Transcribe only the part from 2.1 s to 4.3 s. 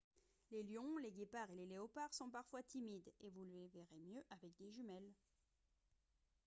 sont parfois timides et vous les verrez mieux